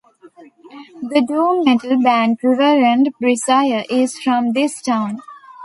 [1.03, 5.19] The Doom Metal band Reverend Bizarre is from this town.